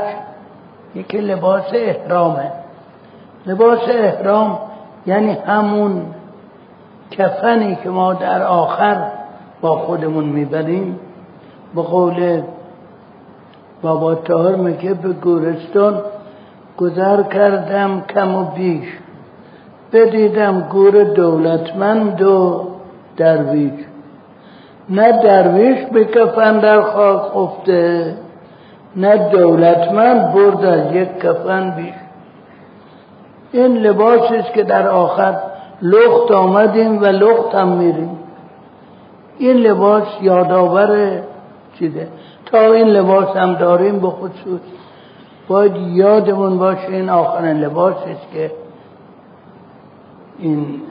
یکی 0.95 1.17
لباس 1.17 1.63
احرامه. 1.73 2.51
لباس 3.45 3.79
احرام 3.89 4.59
یعنی 5.05 5.31
همون 5.31 6.05
کفنی 7.11 7.77
که 7.83 7.89
ما 7.89 8.13
در 8.13 8.43
آخر 8.43 8.97
با 9.61 9.77
خودمون 9.77 10.23
می‌بریم 10.23 10.99
به 11.75 11.81
قول 11.81 12.41
بابا 13.81 14.15
تاهر 14.15 14.55
میگه 14.55 14.93
به 14.93 15.09
گورستان 15.09 16.01
گذر 16.77 17.23
کردم 17.23 18.01
کم 18.01 18.35
و 18.35 18.43
بیش. 18.43 18.87
بدیدم 19.93 20.61
گور 20.61 21.03
دولتمند 21.03 22.21
و 22.21 22.67
درویش. 23.17 23.85
نه 24.89 25.11
درویش 25.11 25.85
به 25.85 26.05
کفن 26.05 26.59
در 26.59 26.81
خاک 26.81 27.21
خفته 27.21 28.15
نه 28.95 29.17
دولتمند 29.17 30.33
برد 30.33 30.95
یک 30.95 31.19
کفن 31.19 31.71
بیش. 31.71 31.93
این 33.51 33.77
لباسی 33.77 34.35
است 34.35 34.53
که 34.53 34.63
در 34.63 34.87
آخر 34.87 35.35
لخت 35.81 36.31
آمدیم 36.31 37.01
و 37.01 37.05
لخت 37.05 37.55
هم 37.55 37.67
میریم. 37.67 38.19
این 39.37 39.57
لباس 39.57 40.03
یادآور 40.21 41.21
چیده 41.79 42.07
تا 42.45 42.59
این 42.59 42.87
لباس 42.87 43.35
هم 43.35 43.53
داریم 43.53 43.99
به 43.99 44.07
خصوص 44.07 44.61
باید 45.47 45.75
یادمون 45.75 46.57
باشه 46.57 46.87
این 46.87 47.09
آخرین 47.09 47.57
لباس 47.57 47.95
است 47.95 48.31
که 48.33 48.51
این 50.39 50.81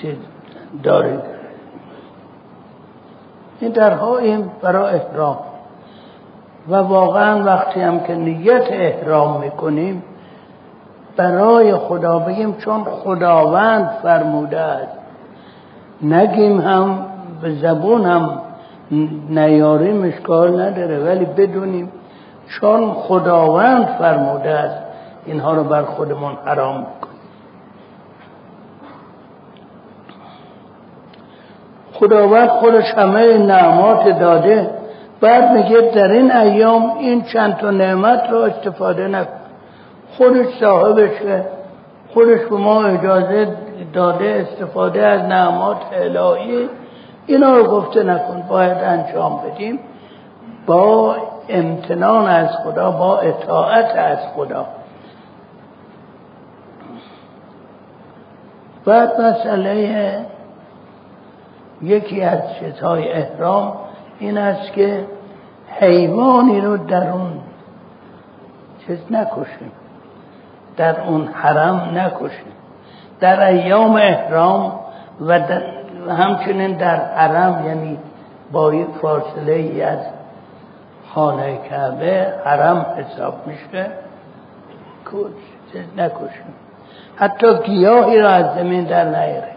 چیز 0.00 0.16
داریم. 0.82 1.20
این 3.60 3.70
درها 3.70 4.18
این 4.18 4.50
برای 4.62 4.94
احرام. 4.94 5.38
و 6.68 6.76
واقعا 6.76 7.44
وقتی 7.44 7.80
هم 7.80 8.00
که 8.00 8.14
نیت 8.14 8.66
احرام 8.70 9.40
می‌کنیم 9.40 10.02
برای 11.18 11.74
خدا 11.74 12.18
بگیم 12.18 12.54
چون 12.54 12.84
خداوند 12.84 13.90
فرموده 14.02 14.60
است. 14.60 14.98
نگیم 16.02 16.60
هم 16.60 17.06
به 17.42 17.54
زبون 17.54 18.04
هم 18.04 18.30
نیاریم 19.30 20.02
اشکال 20.04 20.60
نداره 20.60 20.98
ولی 20.98 21.24
بدونیم 21.24 21.92
چون 22.48 22.92
خداوند 22.92 23.86
فرموده 23.98 24.50
است 24.50 24.76
اینها 25.26 25.54
رو 25.54 25.64
بر 25.64 25.82
خودمون 25.82 26.32
حرام 26.44 26.78
می‌کنیم. 26.78 27.20
خداوند 31.92 32.48
خودش 32.48 32.94
همه 32.96 33.38
نعمات 33.38 34.18
داده. 34.18 34.70
بعد 35.20 35.52
میگه 35.52 35.80
در 35.94 36.12
این 36.12 36.32
ایام 36.36 36.98
این 36.98 37.22
چند 37.22 37.56
تا 37.56 37.70
نعمت 37.70 38.30
رو 38.30 38.38
استفاده 38.38 39.08
نکن. 39.08 39.37
خودش 40.16 40.46
صاحبشه 40.60 41.44
خودش 42.14 42.40
به 42.40 42.56
ما 42.56 42.84
اجازه 42.84 43.56
داده 43.92 44.46
استفاده 44.48 45.06
از 45.06 45.20
نعمات 45.20 45.76
الهی. 45.92 46.68
اینا 47.26 47.56
رو 47.56 47.64
گفته 47.64 48.02
نکن 48.02 48.42
باید 48.48 48.78
انجام 48.78 49.40
بدیم. 49.42 49.78
با 50.66 51.16
امتنان 51.48 52.26
از 52.26 52.48
خدا 52.64 52.90
با 52.90 53.18
اطاعت 53.18 53.96
از 53.96 54.18
خدا. 54.36 54.66
بعد 58.84 59.20
مسئله 59.20 60.26
یکی 61.82 62.22
از 62.22 62.40
چیزهای 62.60 63.12
احرام 63.12 63.72
این 64.18 64.38
است 64.38 64.72
که 64.72 65.04
حیوانی 65.80 66.60
رو 66.60 66.76
در 66.76 67.10
اون 67.10 67.32
چیز 68.86 68.98
نکشیم. 69.10 69.72
در 70.78 71.00
اون 71.00 71.26
حرم 71.26 71.90
نکشیم 71.94 72.52
در 73.20 73.46
ایام 73.46 73.96
احرام 73.96 74.72
و 75.20 75.40
همچنین 76.14 76.76
در 76.76 76.96
حرم 76.96 77.66
یعنی 77.66 77.98
با 78.52 78.74
یک 78.74 78.88
فاصله 79.02 79.52
ای 79.52 79.82
از 79.82 79.98
خانه 81.14 81.58
کعبه 81.70 82.26
حرم 82.44 82.86
حساب 82.96 83.34
میشه 83.46 83.86
نکشیم. 85.96 86.54
حتی 87.16 87.58
گیاهی 87.64 88.18
را 88.18 88.30
از 88.30 88.54
زمین 88.54 88.84
در 88.84 89.04
نیاره 89.04 89.48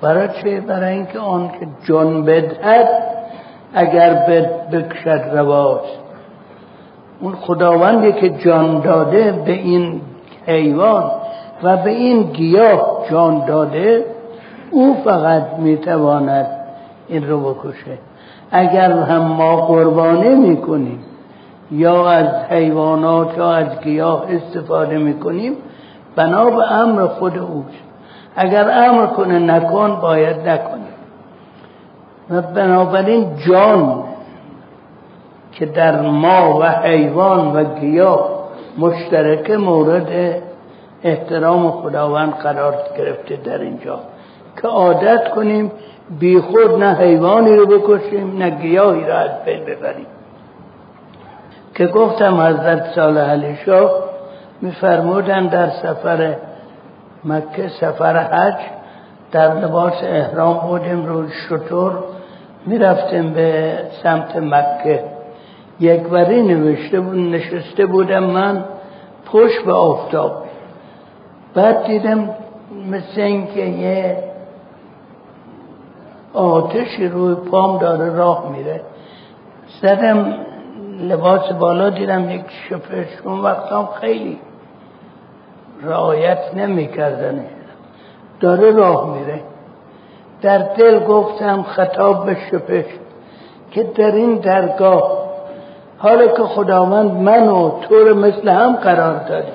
برای 0.00 0.28
چه؟ 0.42 0.60
برای 0.60 0.92
اینکه 0.94 1.18
آن 1.18 1.48
که 1.48 1.68
جان 1.84 2.24
بدهد 2.24 2.88
اگر 3.74 4.14
بکشد 4.72 5.30
رواست 5.32 5.98
اون 7.20 7.34
خداوندی 7.34 8.12
که 8.12 8.28
جان 8.30 8.80
داده 8.80 9.32
به 9.32 9.52
این 9.52 10.00
حیوان 10.46 11.10
و 11.62 11.76
به 11.76 11.90
این 11.90 12.22
گیاه 12.22 13.04
جان 13.10 13.44
داده 13.46 14.04
او 14.70 14.96
فقط 15.04 15.42
می‌تواند 15.58 16.46
این 17.08 17.28
رو 17.28 17.54
بکشه. 17.54 17.98
اگر 18.50 18.92
هم 18.92 19.22
ما 19.22 19.56
قربانی 19.56 20.34
می‌کنیم 20.34 21.04
یا 21.70 22.10
از 22.10 22.26
حیوانات 22.50 23.38
یا 23.38 23.52
از 23.52 23.80
گیاه 23.80 24.24
استفاده 24.28 24.98
می‌کنیم 24.98 25.56
بنا 26.16 26.44
به 26.44 26.72
امر 26.72 27.06
خود 27.06 27.38
اوست. 27.38 27.84
اگر 28.36 28.70
امر 28.70 29.06
کنه 29.06 29.38
نکن 29.38 30.00
باید 30.02 30.48
نکنیم 30.48 30.84
و 32.30 32.42
بنابراین 32.42 33.26
جان 33.48 34.02
که 35.52 35.66
در 35.66 36.00
ما 36.00 36.58
و 36.60 36.64
حیوان 36.64 37.56
و 37.56 37.64
گیاه 37.80 38.33
مشترک 38.78 39.50
مورد 39.50 40.42
احترام 41.02 41.70
خداوند 41.70 42.32
قرار 42.32 42.74
گرفته 42.98 43.36
در 43.36 43.58
اینجا. 43.58 44.00
که 44.62 44.68
عادت 44.68 45.28
کنیم 45.28 45.72
بی 46.20 46.40
خود 46.40 46.82
نه 46.82 46.94
حیوانی 46.94 47.56
رو 47.56 47.66
بکشیم 47.66 48.38
نه 48.38 48.50
گیاهی 48.50 49.04
را 49.04 49.18
از 49.18 49.44
بین 49.44 49.64
ببریم. 49.64 50.06
که 51.74 51.86
گفتم 51.86 52.40
حضرت 52.40 52.94
صالح 52.94 53.30
علی 53.30 53.56
شاه 53.66 53.90
میفرمودن 54.62 55.46
در 55.46 55.70
سفر 55.70 56.36
مکه 57.24 57.68
سفر 57.80 58.16
حج 58.16 58.54
در 59.32 59.54
لباس 59.54 60.02
احرام 60.02 60.58
بودیم 60.58 61.06
روی 61.06 61.28
شطور 61.48 61.92
می‌رفتیم 62.66 63.32
به 63.32 63.78
سمت 64.02 64.36
مکه. 64.36 65.04
یک 65.80 66.12
وری 66.12 66.42
نوشته 66.42 67.00
بود 67.00 67.18
نشسته 67.18 67.86
بودم 67.86 68.24
من 68.24 68.64
پشت 69.26 69.64
به 69.66 69.72
آفتاب. 69.72 70.44
بعد 71.54 71.86
دیدم 71.86 72.30
مثل 72.90 73.20
اینکه 73.20 73.60
یه 73.60 74.24
آتشی 76.34 77.08
روی 77.08 77.34
پام 77.34 77.78
داره 77.78 78.14
راه 78.14 78.52
میره. 78.56 78.80
زدم 79.82 80.34
لباس 81.00 81.52
بالا 81.52 81.90
دیدم 81.90 82.30
یک 82.30 82.44
شپش. 82.68 83.06
اون 83.24 83.40
وقتا 83.40 83.88
خیلی 84.00 84.38
رعایت 85.82 86.54
نمی‌کردن. 86.56 87.44
داره 88.40 88.70
راه 88.70 89.18
میره. 89.18 89.40
در 90.42 90.58
دل 90.58 91.04
گفتم 91.04 91.62
خطاب 91.62 92.26
به 92.26 92.36
شپش 92.50 92.84
که 93.70 93.82
در 93.82 94.14
این 94.14 94.34
درگاه 94.34 95.23
حالا 96.04 96.26
که 96.26 96.42
خداوند 96.42 97.10
من 97.10 97.48
و 97.48 97.70
تو 97.80 97.94
رو 97.94 98.14
مثل 98.14 98.48
هم 98.48 98.76
قرار 98.76 99.18
داده. 99.28 99.52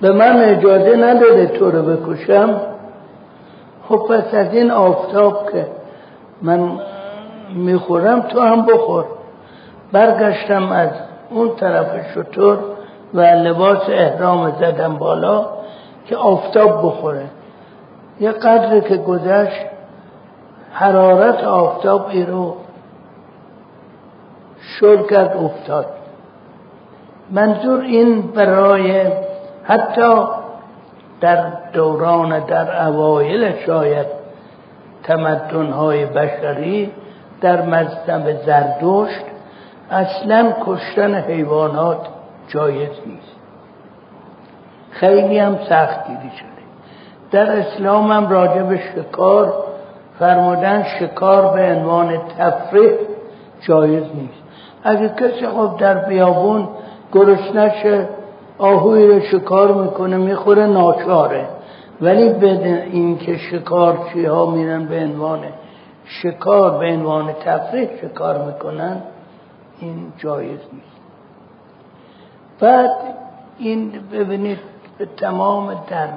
به 0.00 0.12
من 0.12 0.42
اجازه 0.42 0.96
نداده 0.96 1.46
تو 1.46 1.70
رو 1.70 1.82
بکشم. 1.82 2.60
خب 3.88 3.96
پس 3.96 4.34
از 4.34 4.54
این 4.54 4.70
آفتاب 4.70 5.50
که 5.52 5.66
من 6.42 6.70
می‌خورم 7.54 8.20
تو 8.20 8.40
هم 8.40 8.66
بخور. 8.66 9.04
برگشتم 9.92 10.72
از 10.72 10.88
اون 11.30 11.56
طرف 11.56 11.86
شطور 12.14 12.58
و 13.14 13.20
لباس 13.20 13.82
احرام 13.88 14.52
زدم 14.60 14.96
بالا 14.96 15.46
که 16.06 16.16
آفتاب 16.16 16.86
بخوره. 16.86 17.24
یه 18.20 18.30
قدر 18.32 18.80
که 18.80 18.96
گذشت 18.96 19.66
حرارت 20.72 21.44
آفتاب 21.44 22.06
ای 22.10 22.26
رو 22.26 22.56
کرد 24.80 25.36
افتاد. 25.36 25.86
منظور 27.30 27.80
این 27.80 28.22
برای 28.22 29.06
حتی 29.64 30.24
در 31.20 31.52
دوران 31.72 32.38
در 32.38 32.86
اوایل 32.86 33.52
شاید 33.66 34.06
تمدنهای 35.02 36.06
بشری 36.06 36.92
در 37.40 37.62
مذهب 37.62 38.42
زردشت 38.46 39.24
اصلا 39.90 40.52
کشتن 40.66 41.14
حیوانات 41.14 41.98
جایز 42.48 42.90
نیست. 43.06 43.36
خیلی 44.90 45.38
هم 45.38 45.58
سخت 45.68 46.06
دیدی 46.06 46.30
شده. 46.36 46.48
در 47.30 47.58
اسلام 47.58 48.12
هم 48.12 48.28
راجع 48.28 48.62
به 48.62 48.80
شکار 48.94 49.54
فرمودن 50.18 50.84
شکار 51.00 51.54
به 51.54 51.62
عنوان 51.62 52.18
تفریح 52.38 52.92
جایز 53.60 54.04
نیست. 54.14 54.43
اگه 54.84 55.08
کسی 55.08 55.46
خب 55.46 55.76
در 55.78 55.94
بیابون 55.94 56.68
گرسنش 57.12 58.06
آهوی 58.58 59.06
رو 59.06 59.20
شکار 59.20 59.72
می‌کنه 59.72 60.16
می‌خوره 60.16 60.66
ناچاره. 60.66 61.48
ولی 62.00 62.32
به 62.32 62.82
این 62.84 63.18
که 63.18 63.36
شکارچی 63.36 64.24
ها 64.24 64.50
میرن 64.50 64.86
به 64.86 65.00
عنوان 65.00 65.40
شکار 66.04 66.78
به 66.78 66.86
عنوان 66.86 67.32
تفریح 67.32 67.88
شکار 68.02 68.46
می‌کنن 68.46 69.02
این 69.80 70.12
جایز 70.18 70.60
نیست. 70.72 70.94
بعد 72.60 72.90
این 73.58 73.92
ببینید 74.12 74.58
به 74.98 75.06
تمام 75.16 75.74
در 75.90 76.08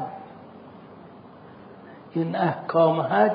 این 2.13 2.35
احکام 2.35 3.01
حج 3.01 3.31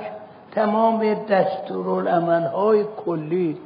تمام 0.53 1.15
دستورالعمل 1.15 2.43
های 2.43 2.85
کلی 3.07 3.59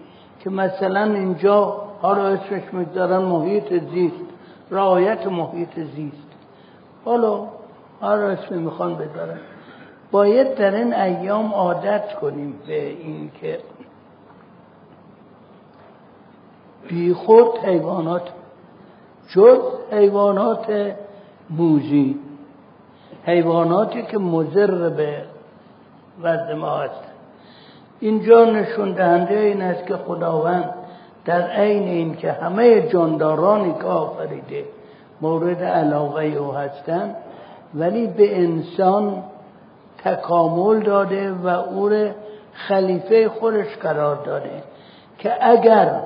که 0.47 0.51
مثلا 0.51 1.05
اینجا 1.05 1.83
حالا 2.03 2.27
اسمش 2.29 2.63
می‌گذارن 2.73 3.19
محیط 3.19 3.73
زیست 3.91 4.25
رعایت 4.71 5.27
محیط 5.27 5.75
زیست. 5.97 6.27
حالا 7.05 7.49
هر 8.03 8.09
اسمی 8.09 8.59
می‌خوان 8.59 8.95
بذارن 8.95 9.39
باید 10.11 10.55
در 10.55 10.75
این 10.75 10.95
ایام 10.95 11.53
عادت 11.53 12.15
کنیم 12.21 12.61
به 12.67 12.87
این 12.87 13.31
که 13.41 13.59
بی 16.89 17.15
خود 17.15 17.59
حیوانات 17.59 18.29
جز 19.29 19.59
حیوانات 19.91 20.95
موزی 21.51 22.21
حیواناتی 23.25 24.03
که 24.03 24.19
مزر 24.19 24.89
به 24.89 25.23
وضع 26.23 26.55
ما 26.55 26.77
هست. 26.77 27.16
اینجا 28.01 28.45
نشون 28.45 28.93
دهنده 28.93 29.39
این 29.39 29.63
است 29.63 29.87
که 29.87 29.97
خداوند 29.97 30.75
در 31.25 31.51
عین 31.51 31.83
این 31.83 32.17
که 32.17 32.33
همه 32.33 32.89
جاندارانی 32.89 33.75
که 33.81 33.85
آفریده 33.85 34.65
مورد 35.21 35.63
علاقه 35.63 36.25
او 36.25 36.53
هستند 36.53 37.17
ولی 37.75 38.07
به 38.07 38.43
انسان 38.43 39.23
تکامل 40.05 40.81
داده 40.81 41.33
و 41.33 41.47
او 41.49 41.91
خلیفه 42.53 43.29
خودش 43.29 43.77
قرار 43.77 44.17
داده 44.17 44.63
که 45.19 45.47
اگر 45.47 46.01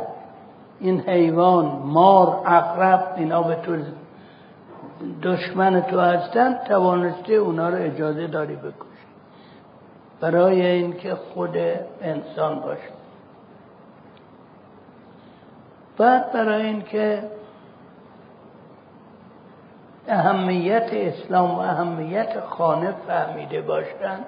این 0.81 1.01
حیوان 1.01 1.65
مار 1.85 2.43
اقرب 2.47 3.15
اینا 3.17 3.43
به 3.43 3.55
تو 3.55 3.77
دشمن 5.23 5.81
تو 5.81 6.01
هستن 6.01 6.59
توانسته 6.69 7.33
اونا 7.35 7.69
رو 7.69 7.77
اجازه 7.77 8.27
داری 8.27 8.57
بکشی 8.57 8.90
برای 10.21 10.67
اینکه 10.67 11.15
خود 11.15 11.57
انسان 12.03 12.61
باشه. 12.61 12.91
بعد 15.99 16.33
برای 16.33 16.67
اینکه 16.67 17.23
اهمیت 20.09 20.89
اسلام 20.93 21.51
و 21.51 21.59
اهمیت 21.59 22.41
خانه 22.41 22.95
فهمیده 23.07 23.63
باشند 23.63 24.25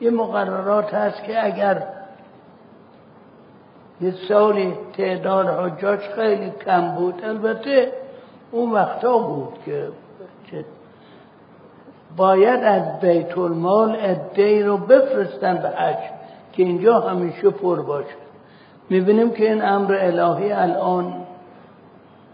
یه 0.00 0.10
مقررات 0.10 0.94
هست 0.94 1.24
که 1.24 1.44
اگر 1.44 1.82
یه 4.00 4.14
سالی 4.28 4.74
تعداد 4.96 5.46
حجاج 5.46 6.00
خیلی 6.00 6.52
کم 6.64 6.94
بود 6.94 7.24
البته 7.24 7.92
اون 8.50 8.72
وقتا 8.72 9.18
بود 9.18 9.58
که 9.64 10.64
باید 12.16 12.64
از 12.64 13.00
بیت 13.00 13.38
المال 13.38 13.96
ادهی 14.00 14.62
رو 14.62 14.76
بفرستن 14.76 15.54
به 15.54 15.68
حج 15.68 15.98
که 16.52 16.62
اینجا 16.62 17.00
همیشه 17.00 17.50
پر 17.50 17.82
باشه. 17.82 18.14
می‌بینیم 18.90 19.30
که 19.30 19.52
این 19.52 19.64
امر 19.64 19.94
الهی 19.94 20.52
الان 20.52 21.14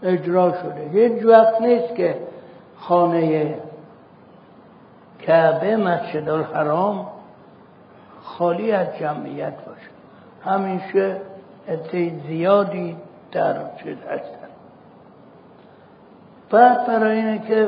اجرا 0.03 0.53
شده. 0.53 0.89
هیچ 0.93 1.25
وقت 1.25 1.61
نیست 1.61 1.95
که 1.95 2.15
خانه 2.77 3.55
کعبه 5.19 5.77
مسجد 5.77 6.29
الحرام 6.29 7.07
خالی 8.23 8.71
از 8.71 8.87
جمعیت 8.99 9.53
باشه. 9.65 9.91
همیشه 10.45 11.17
عده 11.67 12.11
زیادی 12.27 12.97
در 13.31 13.55
چیز 13.83 13.97
هستن. 14.09 14.47
بعد 16.49 16.87
برای 16.87 17.17
اینه 17.17 17.39
که 17.47 17.67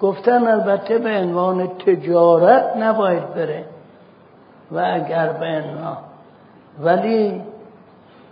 گفتن 0.00 0.46
البته 0.46 0.98
به 0.98 1.10
عنوان 1.10 1.66
تجارت 1.66 2.76
نباید 2.76 3.34
بره. 3.34 3.64
و 4.70 4.78
اگر 4.78 5.28
به 5.28 5.64
ولی 6.80 7.42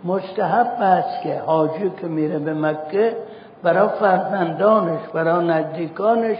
مستحب 0.03 0.81
است 0.81 1.23
که 1.23 1.39
حاجی 1.39 1.91
که 2.01 2.07
میره 2.07 2.39
به 2.39 2.53
مکه 2.53 3.15
برای 3.63 3.89
فرزندانش 3.99 4.99
برای 5.13 5.47
نزدیکانش 5.47 6.37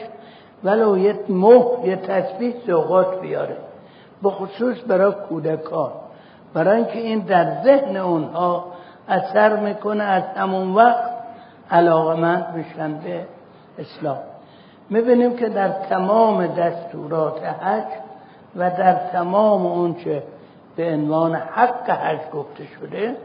ولو 0.63 0.98
یه 0.98 1.20
مه 1.30 1.66
یه 1.84 1.96
تسبیح 1.96 2.54
سوقات 2.66 3.22
بیاره. 3.22 3.58
به 4.24 4.30
خصوص 4.30 4.78
برای 4.88 5.12
کودکان. 5.30 5.92
برای 6.54 6.76
اینکه 6.78 7.00
این 7.00 7.20
در 7.20 7.63
ذهن 7.63 7.98
اونها 7.98 8.66
اثر 9.10 9.56
می‌کنه 9.56 10.04
از 10.04 10.24
همون 10.36 10.76
وقت 10.76 11.10
علاقمند 11.72 12.46
بشن 12.54 12.94
به 12.98 13.26
اسلام. 13.80 14.18
می‌بینیم 14.89 15.36
که 15.36 15.50
در 15.50 15.69
تمام 15.69 16.47
دستورات 16.47 17.43
حج 17.43 17.88
و 18.56 18.69
در 18.69 18.93
تمام 18.93 19.65
اونچه 19.65 20.23
به 20.76 20.93
عنوان 20.93 21.36
حق 21.36 21.89
حج 21.89 22.19
گفته 22.34 22.65
شده 22.80 23.15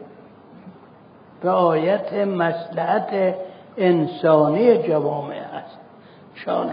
رعایت 1.42 2.12
مسلحت 2.12 3.34
انسانی 3.76 4.78
جوامع 4.78 5.34
است. 5.34 5.78
شان 6.34 6.70